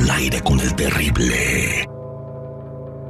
al 0.00 0.10
aire 0.10 0.40
con 0.40 0.58
el 0.60 0.74
terrible. 0.74 1.86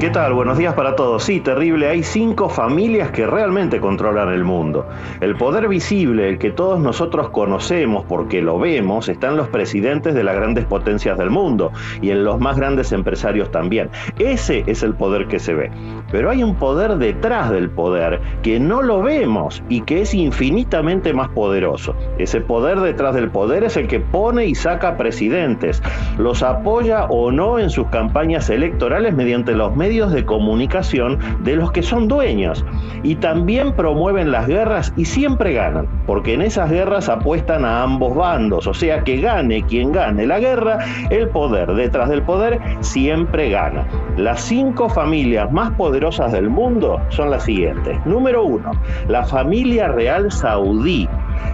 ¿Qué 0.00 0.08
tal? 0.08 0.32
Buenos 0.32 0.56
días 0.56 0.72
para 0.72 0.96
todos. 0.96 1.24
Sí, 1.24 1.40
terrible. 1.40 1.86
Hay 1.86 2.02
cinco 2.02 2.48
familias 2.48 3.10
que 3.10 3.26
realmente 3.26 3.80
controlan 3.82 4.30
el 4.30 4.44
mundo. 4.44 4.88
El 5.20 5.36
poder 5.36 5.68
visible, 5.68 6.26
el 6.26 6.38
que 6.38 6.50
todos 6.50 6.80
nosotros 6.80 7.28
conocemos 7.28 8.06
porque 8.08 8.40
lo 8.40 8.58
vemos, 8.58 9.10
está 9.10 9.28
en 9.28 9.36
los 9.36 9.48
presidentes 9.48 10.14
de 10.14 10.24
las 10.24 10.36
grandes 10.36 10.64
potencias 10.64 11.18
del 11.18 11.28
mundo 11.28 11.70
y 12.00 12.12
en 12.12 12.24
los 12.24 12.40
más 12.40 12.56
grandes 12.56 12.92
empresarios 12.92 13.50
también. 13.50 13.90
Ese 14.18 14.64
es 14.66 14.82
el 14.82 14.94
poder 14.94 15.28
que 15.28 15.38
se 15.38 15.52
ve. 15.52 15.70
Pero 16.10 16.30
hay 16.30 16.42
un 16.42 16.54
poder 16.54 16.96
detrás 16.96 17.50
del 17.50 17.68
poder 17.68 18.22
que 18.42 18.58
no 18.58 18.80
lo 18.80 19.02
vemos 19.02 19.62
y 19.68 19.82
que 19.82 20.00
es 20.00 20.14
infinitamente 20.14 21.12
más 21.12 21.28
poderoso. 21.28 21.94
Ese 22.16 22.40
poder 22.40 22.80
detrás 22.80 23.14
del 23.14 23.28
poder 23.28 23.64
es 23.64 23.76
el 23.76 23.86
que 23.86 24.00
pone 24.00 24.46
y 24.46 24.54
saca 24.54 24.96
presidentes, 24.96 25.82
los 26.16 26.42
apoya 26.42 27.04
o 27.04 27.30
no 27.30 27.58
en 27.58 27.68
sus 27.68 27.88
campañas 27.88 28.48
electorales 28.48 29.14
mediante 29.14 29.52
los 29.52 29.76
medios 29.76 29.89
de 29.90 30.24
comunicación 30.24 31.18
de 31.42 31.56
los 31.56 31.72
que 31.72 31.82
son 31.82 32.06
dueños 32.06 32.64
y 33.02 33.16
también 33.16 33.72
promueven 33.72 34.30
las 34.30 34.46
guerras 34.46 34.92
y 34.96 35.04
siempre 35.04 35.52
ganan, 35.52 35.88
porque 36.06 36.34
en 36.34 36.42
esas 36.42 36.70
guerras 36.70 37.08
apuestan 37.08 37.64
a 37.64 37.82
ambos 37.82 38.14
bandos, 38.14 38.68
o 38.68 38.74
sea 38.74 39.02
que 39.02 39.20
gane 39.20 39.64
quien 39.64 39.90
gane 39.90 40.26
la 40.26 40.38
guerra, 40.38 40.78
el 41.10 41.28
poder 41.28 41.74
detrás 41.74 42.08
del 42.08 42.22
poder 42.22 42.60
siempre 42.80 43.50
gana. 43.50 43.84
Las 44.16 44.42
cinco 44.42 44.88
familias 44.88 45.50
más 45.50 45.72
poderosas 45.72 46.30
del 46.30 46.48
mundo 46.48 47.00
son 47.08 47.30
las 47.30 47.42
siguientes. 47.42 47.98
Número 48.06 48.44
uno, 48.44 48.70
la 49.08 49.24
familia 49.24 49.88
real 49.88 50.30
saudí 50.30 51.08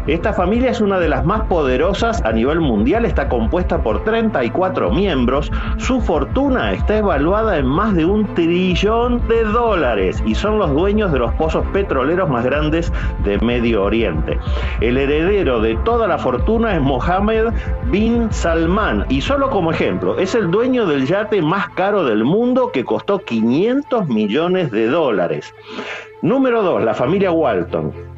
esta 0.06 0.33
familia 0.33 0.70
es 0.70 0.81
una 0.81 1.01
de 1.01 1.09
las 1.09 1.25
más 1.25 1.42
poderosas 1.42 2.23
a 2.25 2.33
nivel 2.33 2.61
mundial, 2.61 3.05
está 3.05 3.29
compuesta 3.29 3.83
por 3.83 4.05
34 4.05 4.91
miembros, 4.91 5.51
su 5.79 6.01
fortuna 6.01 6.73
está 6.73 6.98
evaluada 6.98 7.59
en 7.59 7.67
más 7.67 7.95
de 7.95 8.05
un 8.05 8.25
trillón 8.34 9.27
de 9.27 9.42
dólares 9.45 10.23
y 10.25 10.34
son 10.34 10.59
los 10.59 10.73
dueños 10.73 11.12
de 11.12 11.19
los 11.19 11.34
pozos 11.34 11.67
petroleros 11.73 12.29
más 12.29 12.45
grandes 12.45 12.92
de 13.25 13.39
Medio 13.39 13.83
Oriente. 13.83 14.39
El 14.81 14.96
heredero 14.96 15.61
de 15.61 15.77
toda 15.85 16.07
la 16.07 16.19
fortuna 16.19 16.75
es 16.75 16.80
Mohammed 16.80 17.46
bin 17.91 18.30
Salman 18.33 19.07
y 19.08 19.20
solo 19.20 19.51
como 19.51 19.73
ejemplo, 19.73 20.19
es 20.19 20.35
el 20.35 20.51
dueño 20.51 20.86
del 20.86 21.07
yate 21.07 21.42
más 21.42 21.69
caro 21.70 22.05
del 22.05 22.25
mundo 22.25 22.70
que 22.73 22.85
costó 22.85 23.19
500 23.19 24.08
millones 24.08 24.70
de 24.70 24.86
dólares. 24.86 25.55
Número 26.23 26.63
2, 26.63 26.85
la 26.85 26.95
familia 26.95 27.30
Walton. 27.30 28.15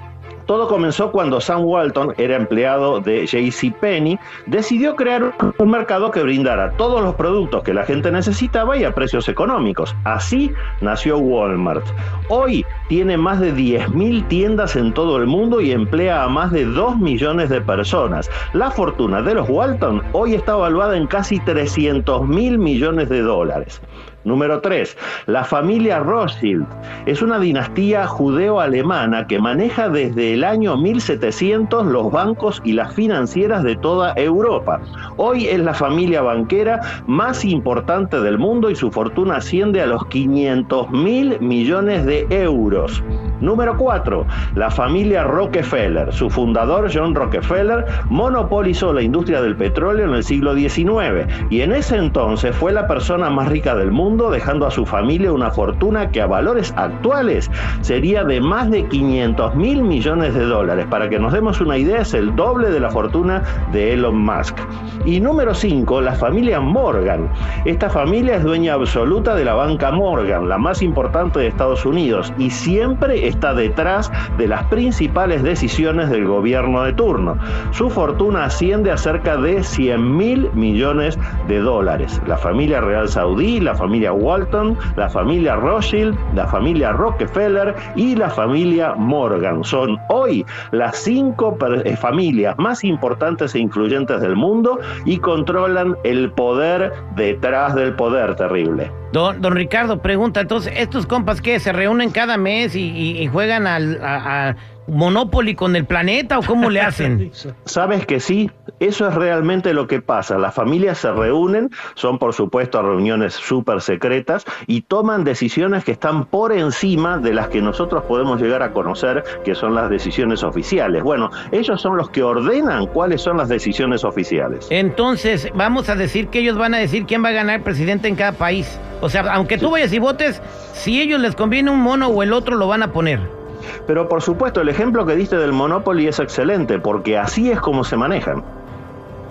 Todo 0.49 0.67
comenzó 0.67 1.13
cuando 1.13 1.43
Sam 1.43 1.67
Walton 1.67 2.15
era 2.17 2.35
empleado 2.35 3.03
de 3.03 3.27
JCPenney, 3.27 4.19
decidió 4.47 4.97
crear 4.97 5.35
un 5.59 5.71
mercado 5.71 6.11
que 6.11 6.23
brindara 6.23 6.71
todos 6.79 7.03
los 7.03 7.17
productos 7.17 7.63
que 7.63 7.75
la 7.75 7.85
gente 7.85 8.11
necesitaba 8.11 8.75
y 8.79 8.85
a 8.85 8.95
precios 8.95 9.29
económicos. 9.29 9.95
Así 10.05 10.51
nació 10.81 11.19
Walmart. 11.19 11.85
Hoy 12.31 12.65
tiene 12.89 13.19
más 13.19 13.41
de 13.41 13.55
10.000 13.55 14.27
tiendas 14.29 14.75
en 14.75 14.95
todo 14.95 15.19
el 15.19 15.27
mundo 15.27 15.61
y 15.61 15.73
emplea 15.73 16.25
a 16.25 16.31
más 16.31 16.51
de 16.51 16.65
2 16.65 16.97
millones 16.97 17.51
de 17.51 17.61
personas. 17.61 18.31
La 18.55 18.71
fortuna 18.71 19.21
de 19.21 19.35
los 19.35 19.51
Walton 19.51 20.03
hoy 20.13 20.33
está 20.33 20.53
evaluada 20.53 20.97
en 20.97 21.09
casi 21.09 21.41
300 21.41 22.27
mil 22.27 22.59
millones 22.59 23.11
de 23.11 23.21
dólares. 23.21 23.83
Número 24.25 24.61
3. 24.61 24.97
La 25.27 25.45
familia 25.45 26.01
Rothschild 26.01 26.67
es 27.07 27.23
una 27.23 27.39
dinastía 27.39 28.07
judeo-alemana 28.07 29.27
que 29.27 29.39
maneja 29.39 29.89
desde 29.89 30.35
el 30.35 30.45
año 30.45 30.77
1700 30.77 31.87
los 31.87 32.11
bancos 32.11 32.61
y 32.65 32.73
las 32.73 32.93
financieras 32.95 33.63
de 33.63 33.77
toda 33.77 34.13
Europa. 34.17 34.81
Hoy 35.17 35.47
es 35.47 35.61
la 35.61 35.73
familia 35.73 36.21
banquera 36.23 36.81
más 37.07 37.45
importante 37.45 38.21
del 38.21 38.39
mundo 38.39 38.71
y 38.71 38.77
su 38.77 38.91
fortuna 38.91 39.37
asciende 39.37 39.83
a 39.83 39.87
los 39.87 40.05
500 40.07 40.91
mil 40.91 41.41
millones 41.41 42.05
de 42.05 42.27
euros. 42.31 43.03
Número 43.41 43.77
4. 43.77 44.27
La 44.57 44.71
familia 44.71 45.23
Rockefeller. 45.23 46.13
Su 46.13 46.29
fundador, 46.29 46.91
John 46.93 47.15
Rockefeller, 47.15 47.87
monopolizó 48.11 48.93
la 48.93 49.03
industria 49.03 49.41
del 49.41 49.57
petróleo 49.57 50.07
en 50.07 50.15
el 50.15 50.25
siglo 50.25 50.55
XIX 50.55 51.27
y 51.51 51.61
en 51.61 51.73
ese 51.73 51.97
entonces 51.97 52.55
fue 52.57 52.73
la 52.73 52.89
persona 52.89 53.31
más 53.31 53.49
rica 53.49 53.77
del 53.77 53.93
mundo, 53.93 54.08
dejando 54.17 54.67
a 54.67 54.71
su 54.71 54.87
familia 54.87 55.33
una 55.33 55.51
fortuna 55.51 56.11
que 56.11 56.23
a 56.23 56.27
valores 56.27 56.73
actuales 56.77 57.51
sería 57.83 58.25
de 58.25 58.41
más 58.41 58.71
de 58.71 58.87
500 58.87 59.55
mil 59.55 59.83
millones 59.83 60.35
de 60.35 60.45
dólares. 60.45 60.87
Para 60.89 61.11
que 61.11 61.19
nos 61.19 61.33
demos 61.33 61.61
una 61.61 61.77
idea, 61.77 62.01
es 62.01 62.15
el 62.15 62.35
doble 62.35 62.71
de 62.71 62.81
la 62.81 62.91
fortuna 62.91 63.43
de 63.71 63.93
Elon 63.93 64.19
Musk. 64.19 64.57
Y 65.05 65.21
número 65.21 65.55
5, 65.55 66.01
la 66.01 66.15
familia 66.15 66.59
Morgan. 66.61 67.29
Esta 67.67 67.91
familia 67.91 68.37
es 68.37 68.45
dueña 68.45 68.75
absoluta 68.75 69.35
de 69.35 69.45
la 69.45 69.55
banca 69.55 69.91
Morgan, 69.93 70.49
la 70.49 70.59
más 70.59 70.83
importante 70.83 71.39
de 71.39 71.47
Estados 71.47 71.85
Unidos, 71.85 72.33
y 72.39 72.51
siempre 72.51 73.29
está 73.29 73.55
detrás 73.55 74.11
de 74.39 74.49
las 74.49 74.65
principales 74.65 75.43
decisiones 75.43 76.09
del 76.09 76.27
gobierno 76.27 76.83
de 76.83 76.95
turno. 76.95 77.37
Su 77.73 77.91
fortuna 77.91 78.45
asciende 78.45 78.91
a 78.91 78.97
cerca 78.97 79.37
de 79.37 79.63
100 79.63 80.17
mil 80.17 80.51
millones 80.55 81.19
de 81.47 81.59
dólares. 81.59 82.21
La 82.27 82.39
familia 82.39 82.81
real 82.81 83.09
saudí, 83.09 83.61
la 83.61 83.75
familia 83.75 83.98
Walton, 84.07 84.77
la 84.97 85.09
familia 85.09 85.57
Rothschild, 85.57 86.17
la 86.35 86.47
familia 86.47 86.93
Rockefeller 86.93 87.75
y 87.97 88.15
la 88.15 88.31
familia 88.31 88.95
Morgan 88.95 89.65
son 89.65 89.99
hoy 90.09 90.45
las 90.71 90.97
cinco 90.97 91.57
eh, 91.85 91.97
familias 91.97 92.55
más 92.59 92.85
importantes 92.85 93.55
e 93.55 93.59
influyentes 93.59 94.21
del 94.21 94.37
mundo 94.37 94.79
y 95.05 95.19
controlan 95.19 95.97
el 96.05 96.31
poder 96.33 96.93
detrás 97.17 97.75
del 97.75 97.95
poder 97.95 98.37
terrible. 98.37 98.91
Don, 99.13 99.41
don 99.41 99.55
Ricardo 99.55 100.01
pregunta, 100.01 100.41
entonces, 100.41 100.73
¿estos 100.77 101.07
compas 101.07 101.41
qué? 101.41 101.59
¿Se 101.61 101.73
reúnen 101.73 102.11
cada 102.11 102.37
mes 102.37 102.77
y, 102.77 103.27
juegan 103.33 103.67
al, 103.67 103.99
a, 104.03 104.55
Monopoly 104.89 105.55
con 105.55 105.77
el 105.77 105.85
planeta 105.85 106.39
o 106.39 106.43
cómo 106.43 106.71
le 106.71 106.81
hacen? 106.81 107.31
Sabes 107.65 108.07
que 108.07 108.21
sí, 108.21 108.51
eso 108.81 109.09
es 109.09 109.15
realmente 109.15 109.73
lo 109.75 109.87
que 109.87 110.01
pasa. 110.01 110.39
Las 110.39 110.55
familias 110.55 110.99
se 110.99 111.13
reúnen, 111.13 111.71
son 111.95 112.19
por 112.19 112.35
supuesto 112.35 112.83
reuniones 112.83 113.35
súper 113.35 113.81
secretas 113.81 114.45
y 114.67 114.83
toman 114.83 115.25
decisiones 115.25 115.85
que 115.85 115.93
están 115.93 116.27
por 116.27 116.53
encima 116.53 117.19
de 117.19 117.35
las 117.35 117.49
que 117.49 117.61
nosotros 117.61 118.05
podemos 118.05 118.41
llegar 118.41 118.63
a 118.63 118.73
conocer, 118.73 119.25
que 119.45 119.55
son 119.55 119.75
las 119.75 119.91
decisiones 119.91 120.43
oficiales. 120.43 121.03
Bueno, 121.03 121.31
ellos 121.53 121.81
son 121.81 121.97
los 121.97 122.11
que 122.11 122.23
ordenan 122.23 122.87
cuáles 122.87 123.23
son 123.23 123.37
las 123.37 123.49
decisiones 123.49 124.05
oficiales. 124.05 124.67
Entonces, 124.71 125.49
vamos 125.55 125.89
a 125.89 125.95
decir 125.95 126.29
que 126.29 126.41
ellos 126.41 126.57
van 126.57 126.75
a 126.75 126.79
decir 126.79 127.07
quién 127.07 127.25
va 127.25 127.29
a 127.29 127.33
ganar 127.33 127.63
presidente 127.63 128.09
en 128.09 128.17
cada 128.17 128.33
país. 128.33 128.79
O 129.01 129.09
sea, 129.09 129.33
aunque 129.33 129.59
tú 129.59 129.71
vayas 129.71 129.93
y 129.93 129.99
votes, 129.99 130.43
si 130.73 131.01
ellos 131.01 131.21
les 131.21 131.35
conviene 131.35 131.71
un 131.71 131.81
mono 131.81 132.09
o 132.09 132.23
el 132.23 132.33
otro, 132.33 132.57
lo 132.57 132.67
van 132.67 132.83
a 132.83 132.93
poner. 132.93 133.38
Pero 133.87 134.09
por 134.09 134.23
supuesto, 134.23 134.61
el 134.61 134.69
ejemplo 134.69 135.07
que 135.07 135.17
diste 135.17 135.37
del 135.37 135.53
Monopoly 135.53 136.09
es 136.09 136.19
excelente, 136.19 136.79
porque 136.79 137.19
así 137.19 137.51
es 137.51 137.61
como 137.61 137.85
se 137.85 137.97
manejan. 137.97 138.43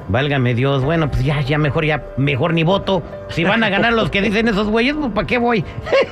Válgame 0.10 0.54
Dios, 0.54 0.86
bueno, 0.86 1.10
pues 1.10 1.24
ya, 1.24 1.42
ya 1.42 1.58
mejor, 1.58 1.84
ya 1.84 2.02
mejor 2.16 2.54
ni 2.54 2.64
voto. 2.64 3.04
Si 3.28 3.44
van 3.44 3.64
a 3.64 3.70
ganar 3.70 3.92
los 3.92 4.10
que 4.10 4.22
dicen 4.22 4.48
esos 4.48 4.70
güeyes, 4.70 4.96
pues 4.96 5.12
¿para 5.12 5.28
qué 5.28 5.38
voy? 5.38 5.66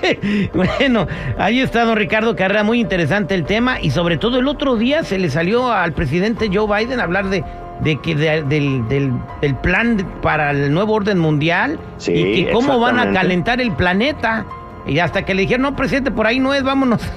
bueno, 0.54 1.08
ahí 1.38 1.62
está 1.62 1.86
don 1.86 1.96
Ricardo 1.96 2.36
Carrera, 2.36 2.64
muy 2.64 2.82
interesante 2.82 3.36
el 3.36 3.46
tema. 3.46 3.80
Y 3.80 3.92
sobre 3.92 4.18
todo 4.18 4.38
el 4.40 4.50
otro 4.50 4.76
día 4.76 5.04
se 5.04 5.18
le 5.18 5.30
salió 5.30 5.72
al 5.72 5.94
presidente 5.94 6.50
Joe 6.54 6.68
Biden 6.68 7.00
hablar 7.00 7.30
de, 7.30 7.46
de 7.82 7.96
que 8.02 8.16
del, 8.16 8.50
del, 8.90 9.14
plan 9.62 10.06
para 10.22 10.52
el 10.52 10.74
nuevo 10.74 10.94
orden 10.94 11.18
mundial 11.18 11.80
y 12.06 12.44
que 12.46 12.52
cómo 12.52 12.80
van 12.80 13.00
a 13.00 13.14
calentar 13.14 13.62
el 13.62 13.72
planeta. 13.72 14.46
Y 14.88 15.00
hasta 15.00 15.26
que 15.26 15.34
le 15.34 15.42
dijeron, 15.42 15.64
no, 15.64 15.76
presidente, 15.76 16.12
por 16.12 16.28
ahí 16.28 16.40
no 16.40 16.54
es, 16.54 16.64
vámonos. 16.64 17.02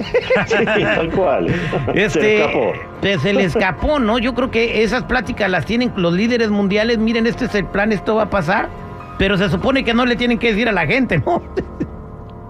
Sí, 0.47 0.65
tal 0.65 1.11
cual. 1.11 1.49
Este, 1.95 2.09
se 2.09 2.21
le 2.21 2.39
escapó. 2.39 2.73
Se 3.21 3.33
le 3.33 3.45
escapó, 3.45 3.99
¿no? 3.99 4.19
Yo 4.19 4.35
creo 4.35 4.51
que 4.51 4.83
esas 4.83 5.05
pláticas 5.05 5.51
las 5.51 5.67
tienen 5.67 5.93
los 5.97 6.15
líderes 6.15 6.51
mundiales. 6.51 6.99
Miren, 6.99 7.27
este 7.27 7.47
es 7.47 7.55
el 7.55 7.67
plan, 7.67 7.93
esto 7.93 8.17
va 8.17 8.25
a 8.25 8.31
pasar. 8.31 8.69
Pero 9.19 9.37
se 9.37 9.49
supone 9.49 9.85
que 9.85 9.95
no 9.95 10.07
le 10.07 10.17
tienen 10.17 10.39
que 10.39 10.53
decir 10.53 10.69
a 10.69 10.73
la 10.73 10.87
gente, 10.87 11.19
¿no? 11.19 11.43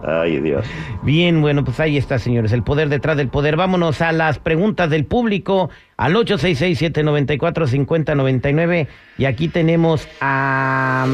Ay, 0.06 0.40
Dios. 0.40 0.66
Bien, 1.02 1.40
bueno, 1.40 1.64
pues 1.64 1.80
ahí 1.80 1.96
está, 1.96 2.18
señores, 2.18 2.52
el 2.52 2.62
poder 2.62 2.88
detrás 2.88 3.16
del 3.16 3.28
poder. 3.28 3.56
Vámonos 3.56 4.00
a 4.00 4.12
las 4.12 4.38
preguntas 4.38 4.90
del 4.90 5.04
público 5.04 5.70
al 5.96 6.14
866-794-5099. 6.14 8.86
Y 9.18 9.24
aquí 9.24 9.48
tenemos 9.48 10.06
a 10.20 11.04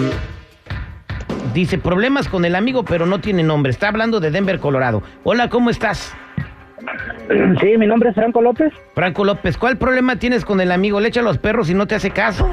dice 1.55 1.79
problemas 1.79 2.29
con 2.29 2.45
el 2.45 2.57
amigo, 2.57 2.85
pero 2.85 3.07
no 3.07 3.21
tiene 3.21 3.43
nombre. 3.43 3.71
Está 3.71 3.89
hablando 3.89 4.21
de 4.21 4.31
Denver, 4.31 4.59
Colorado. 4.59 5.03
Hola, 5.23 5.49
¿cómo 5.49 5.71
estás? 5.71 6.15
Sí, 7.61 7.79
mi 7.79 7.87
nombre 7.87 8.11
es 8.11 8.15
Franco 8.15 8.43
López. 8.43 8.71
Franco 8.95 9.25
López, 9.25 9.57
¿cuál 9.57 9.79
problema 9.79 10.17
tienes 10.17 10.45
con 10.45 10.61
el 10.61 10.71
amigo? 10.71 11.01
¿Le 11.01 11.09
echa 11.09 11.23
los 11.23 11.39
perros 11.39 11.71
y 11.71 11.75
no 11.75 11.87
te 11.87 11.95
hace 11.95 12.11
caso? 12.11 12.51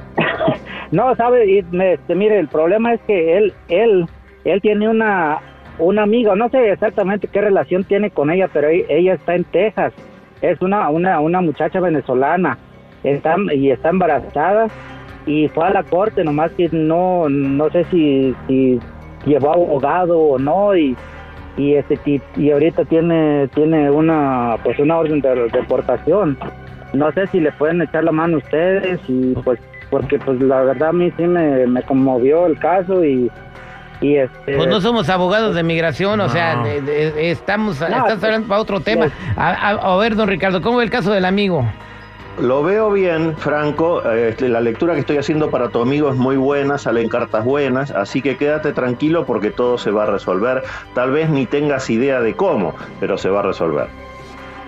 no, 0.90 1.14
sabe, 1.16 1.58
y 1.58 1.62
me, 1.70 1.94
este, 1.94 2.14
mire, 2.14 2.38
el 2.38 2.48
problema 2.48 2.94
es 2.94 3.00
que 3.02 3.36
él, 3.36 3.52
él, 3.68 4.06
él 4.44 4.60
tiene 4.62 4.88
una, 4.88 5.40
una 5.78 6.04
amiga, 6.04 6.34
no 6.34 6.48
sé 6.48 6.72
exactamente 6.72 7.28
qué 7.28 7.42
relación 7.42 7.84
tiene 7.84 8.10
con 8.10 8.30
ella, 8.30 8.48
pero 8.50 8.68
e, 8.68 8.86
ella 8.88 9.12
está 9.12 9.34
en 9.34 9.44
Texas. 9.44 9.92
Es 10.40 10.60
una, 10.62 10.88
una, 10.88 11.20
una 11.20 11.42
muchacha 11.42 11.78
venezolana. 11.78 12.56
Está, 13.04 13.36
y 13.52 13.70
está 13.70 13.90
embarazada 13.90 14.68
y 15.26 15.48
fue 15.48 15.66
a 15.66 15.70
la 15.70 15.82
corte, 15.82 16.24
nomás 16.24 16.50
que 16.52 16.68
no, 16.72 17.28
no 17.28 17.70
sé 17.70 17.84
si, 17.90 18.34
si 18.46 18.80
llevó 19.24 19.52
abogado 19.52 20.18
o 20.18 20.38
no 20.38 20.76
y 20.76 20.96
y 21.56 21.74
este 21.74 21.98
y 22.36 22.50
ahorita 22.50 22.84
tiene 22.86 23.46
tiene 23.48 23.90
una 23.90 24.56
pues 24.62 24.78
una 24.78 24.98
orden 24.98 25.20
de 25.20 25.48
deportación. 25.50 26.38
No 26.94 27.12
sé 27.12 27.26
si 27.28 27.40
le 27.40 27.52
pueden 27.52 27.82
echar 27.82 28.04
la 28.04 28.12
mano 28.12 28.36
a 28.36 28.38
ustedes 28.38 29.00
y 29.08 29.34
pues 29.44 29.60
porque 29.90 30.18
pues 30.18 30.40
la 30.40 30.62
verdad 30.62 30.88
a 30.88 30.92
mí 30.92 31.12
sí 31.16 31.24
me, 31.24 31.66
me 31.66 31.82
conmovió 31.82 32.46
el 32.46 32.58
caso 32.58 33.04
y 33.04 33.30
y 34.00 34.16
este 34.16 34.56
pues 34.56 34.66
no 34.66 34.80
somos 34.80 35.08
abogados 35.08 35.54
de 35.54 35.62
migración 35.62 36.20
o 36.20 36.28
sea 36.28 36.64
estamos 37.16 37.80
estás 37.80 38.02
pues, 38.04 38.24
hablando 38.24 38.48
para 38.48 38.60
otro 38.60 38.80
tema. 38.80 39.06
a, 39.36 39.70
a, 39.70 39.96
ver 39.98 40.16
don 40.16 40.28
Ricardo 40.28 40.60
cómo 40.60 40.80
es 40.80 40.86
el 40.86 40.90
caso 40.90 41.12
del 41.12 41.24
amigo 41.24 41.64
lo 42.38 42.62
veo 42.62 42.90
bien, 42.90 43.36
Franco. 43.36 44.02
Este, 44.10 44.48
la 44.48 44.60
lectura 44.60 44.94
que 44.94 45.00
estoy 45.00 45.18
haciendo 45.18 45.50
para 45.50 45.68
tu 45.68 45.82
amigo 45.82 46.10
es 46.10 46.16
muy 46.16 46.36
buena, 46.36 46.78
salen 46.78 47.08
cartas 47.08 47.44
buenas, 47.44 47.90
así 47.90 48.22
que 48.22 48.36
quédate 48.36 48.72
tranquilo 48.72 49.26
porque 49.26 49.50
todo 49.50 49.78
se 49.78 49.90
va 49.90 50.04
a 50.04 50.06
resolver. 50.06 50.62
Tal 50.94 51.10
vez 51.10 51.28
ni 51.28 51.46
tengas 51.46 51.90
idea 51.90 52.20
de 52.20 52.34
cómo, 52.34 52.74
pero 53.00 53.18
se 53.18 53.28
va 53.28 53.40
a 53.40 53.42
resolver. 53.42 53.88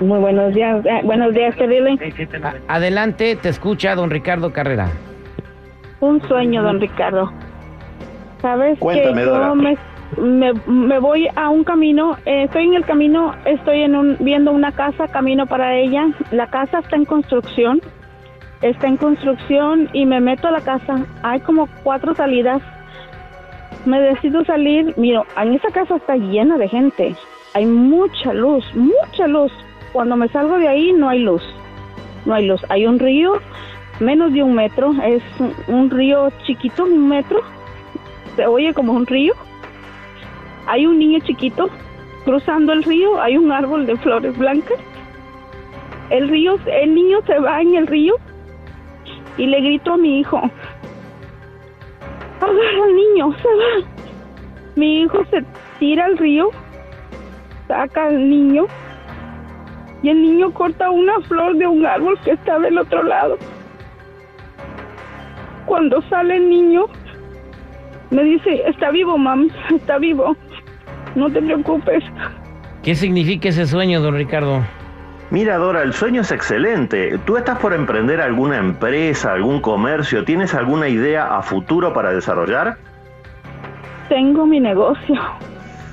Muy 0.00 0.18
buenos 0.18 0.54
días. 0.54 0.84
Eh, 0.86 1.00
buenos 1.04 1.34
días, 1.34 1.54
Terrile. 1.56 1.98
Adelante, 2.68 3.36
te 3.36 3.48
escucha 3.48 3.94
don 3.94 4.10
Ricardo 4.10 4.52
Carrera. 4.52 4.88
Un 6.00 6.22
sueño, 6.28 6.62
don 6.62 6.80
Ricardo. 6.80 7.30
¿Sabes 8.40 8.78
Cuéntame, 8.78 9.22
que 9.22 9.28
Dora. 9.28 9.54
me, 9.54 10.52
me, 10.66 10.98
voy 11.00 11.28
a 11.34 11.50
un 11.50 11.64
camino, 11.64 12.16
eh, 12.24 12.44
estoy 12.44 12.66
en 12.66 12.74
el 12.74 12.84
camino, 12.84 13.34
estoy 13.44 13.82
en 13.82 13.96
un, 13.96 14.16
viendo 14.20 14.52
una 14.52 14.72
casa, 14.72 15.08
camino 15.08 15.46
para 15.46 15.76
ella. 15.76 16.06
La 16.30 16.46
casa 16.46 16.78
está 16.78 16.96
en 16.96 17.04
construcción 17.04 17.80
está 18.62 18.88
en 18.88 18.96
construcción 18.96 19.88
y 19.92 20.06
me 20.06 20.20
meto 20.20 20.48
a 20.48 20.50
la 20.50 20.60
casa. 20.60 21.06
Hay 21.22 21.40
como 21.40 21.68
cuatro 21.82 22.14
salidas. 22.14 22.62
Me 23.88 24.02
decido 24.02 24.44
salir. 24.44 24.92
Miro, 24.98 25.24
en 25.38 25.54
esa 25.54 25.70
casa 25.70 25.96
está 25.96 26.14
llena 26.14 26.58
de 26.58 26.68
gente. 26.68 27.16
Hay 27.54 27.64
mucha 27.64 28.34
luz, 28.34 28.62
mucha 28.74 29.26
luz. 29.26 29.50
Cuando 29.94 30.14
me 30.14 30.28
salgo 30.28 30.58
de 30.58 30.68
ahí 30.68 30.92
no 30.92 31.08
hay 31.08 31.20
luz. 31.20 31.42
No 32.26 32.34
hay 32.34 32.46
luz. 32.46 32.60
Hay 32.68 32.84
un 32.84 32.98
río 32.98 33.40
menos 33.98 34.34
de 34.34 34.42
un 34.42 34.52
metro. 34.52 34.92
Es 35.02 35.22
un 35.68 35.88
río 35.88 36.30
chiquito, 36.44 36.84
un 36.84 37.08
metro. 37.08 37.40
Se 38.36 38.46
oye 38.46 38.74
como 38.74 38.92
un 38.92 39.06
río. 39.06 39.32
Hay 40.66 40.84
un 40.84 40.98
niño 40.98 41.20
chiquito 41.20 41.70
cruzando 42.26 42.74
el 42.74 42.82
río. 42.82 43.18
Hay 43.22 43.38
un 43.38 43.50
árbol 43.50 43.86
de 43.86 43.96
flores 43.96 44.36
blancas. 44.36 44.78
El 46.10 46.28
río, 46.28 46.58
el 46.66 46.94
niño 46.94 47.20
se 47.26 47.38
va 47.38 47.62
en 47.62 47.74
el 47.74 47.86
río 47.86 48.16
y 49.38 49.46
le 49.46 49.60
grito 49.62 49.94
a 49.94 49.96
mi 49.96 50.18
hijo, 50.18 50.42
agarra 52.46 52.84
al 52.84 52.94
niño, 52.94 53.32
se 53.42 53.48
va. 53.48 53.88
Mi 54.76 55.02
hijo 55.02 55.24
se 55.30 55.44
tira 55.78 56.04
al 56.04 56.18
río, 56.18 56.50
saca 57.66 58.06
al 58.06 58.28
niño 58.28 58.66
y 60.02 60.10
el 60.10 60.22
niño 60.22 60.52
corta 60.52 60.90
una 60.90 61.20
flor 61.22 61.56
de 61.56 61.66
un 61.66 61.84
árbol 61.84 62.18
que 62.24 62.32
está 62.32 62.58
del 62.58 62.78
otro 62.78 63.02
lado. 63.02 63.36
Cuando 65.66 66.00
sale 66.02 66.36
el 66.36 66.48
niño, 66.48 66.86
me 68.10 68.22
dice, 68.22 68.62
está 68.66 68.90
vivo, 68.90 69.18
mam, 69.18 69.48
está 69.74 69.98
vivo, 69.98 70.36
no 71.14 71.30
te 71.30 71.42
preocupes. 71.42 72.04
¿Qué 72.82 72.94
significa 72.94 73.48
ese 73.48 73.66
sueño, 73.66 74.00
don 74.00 74.14
Ricardo? 74.14 74.62
Mira, 75.30 75.58
Dora, 75.58 75.82
el 75.82 75.92
sueño 75.92 76.22
es 76.22 76.32
excelente. 76.32 77.18
¿Tú 77.26 77.36
estás 77.36 77.58
por 77.58 77.74
emprender 77.74 78.20
alguna 78.22 78.56
empresa, 78.56 79.34
algún 79.34 79.60
comercio? 79.60 80.24
¿Tienes 80.24 80.54
alguna 80.54 80.88
idea 80.88 81.36
a 81.36 81.42
futuro 81.42 81.92
para 81.92 82.12
desarrollar? 82.12 82.78
Tengo 84.08 84.46
mi 84.46 84.58
negocio. 84.58 85.20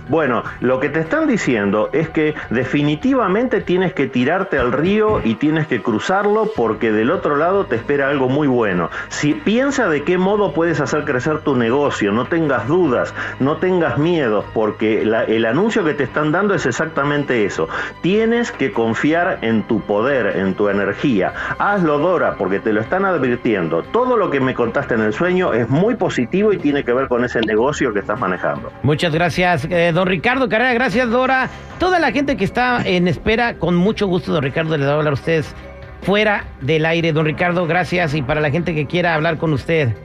Bueno, 0.07 0.43
lo 0.59 0.79
que 0.79 0.89
te 0.89 0.99
están 0.99 1.27
diciendo 1.27 1.89
es 1.91 2.09
que 2.09 2.35
definitivamente 2.51 3.61
tienes 3.61 3.93
que 3.93 4.07
tirarte 4.07 4.59
al 4.59 4.71
río 4.71 5.21
y 5.23 5.35
tienes 5.35 5.65
que 5.67 5.81
cruzarlo 5.81 6.51
porque 6.55 6.91
del 6.91 7.09
otro 7.09 7.37
lado 7.37 7.65
te 7.65 7.75
espera 7.75 8.09
algo 8.09 8.29
muy 8.29 8.47
bueno. 8.47 8.89
Si 9.09 9.33
piensa 9.33 9.89
de 9.89 10.03
qué 10.03 10.17
modo 10.17 10.53
puedes 10.53 10.79
hacer 10.79 11.05
crecer 11.05 11.39
tu 11.39 11.55
negocio, 11.55 12.11
no 12.11 12.25
tengas 12.25 12.67
dudas, 12.67 13.13
no 13.39 13.57
tengas 13.57 13.97
miedos, 13.97 14.45
porque 14.53 15.01
el 15.01 15.45
anuncio 15.45 15.83
que 15.83 15.93
te 15.93 16.03
están 16.03 16.31
dando 16.31 16.53
es 16.53 16.65
exactamente 16.65 17.45
eso. 17.45 17.67
Tienes 18.01 18.51
que 18.51 18.71
confiar 18.71 19.39
en 19.41 19.63
tu 19.63 19.81
poder, 19.81 20.37
en 20.37 20.53
tu 20.53 20.69
energía. 20.69 21.33
Hazlo, 21.57 21.97
Dora, 21.97 22.35
porque 22.37 22.59
te 22.59 22.73
lo 22.73 22.81
están 22.81 23.05
advirtiendo. 23.05 23.81
Todo 23.83 24.17
lo 24.17 24.29
que 24.29 24.39
me 24.39 24.53
contaste 24.53 24.93
en 24.93 25.01
el 25.01 25.13
sueño 25.13 25.53
es 25.53 25.67
muy 25.69 25.95
positivo 25.95 26.53
y 26.53 26.57
tiene 26.57 26.83
que 26.83 26.93
ver 26.93 27.07
con 27.07 27.25
ese 27.25 27.41
negocio 27.41 27.93
que 27.93 27.99
estás 27.99 28.19
manejando. 28.19 28.71
Muchas 28.83 29.13
gracias. 29.13 29.65
Eh, 29.69 29.91
don 29.95 30.07
Ricardo 30.07 30.47
Carrera, 30.47 30.73
gracias 30.73 31.09
Dora. 31.09 31.49
Toda 31.79 31.99
la 31.99 32.11
gente 32.11 32.37
que 32.37 32.45
está 32.45 32.85
en 32.85 33.07
espera, 33.07 33.55
con 33.55 33.75
mucho 33.75 34.05
gusto, 34.07 34.31
don 34.31 34.43
Ricardo, 34.43 34.77
les 34.77 34.87
va 34.87 34.91
a 34.91 34.95
hablar 34.97 35.11
a 35.11 35.15
ustedes 35.15 35.55
fuera 36.03 36.45
del 36.61 36.85
aire. 36.85 37.11
Don 37.11 37.25
Ricardo, 37.25 37.65
gracias. 37.65 38.13
Y 38.13 38.21
para 38.21 38.39
la 38.39 38.51
gente 38.51 38.75
que 38.75 38.85
quiera 38.85 39.15
hablar 39.15 39.37
con 39.37 39.51
usted. 39.53 39.95